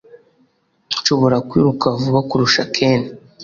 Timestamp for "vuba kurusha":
2.01-2.61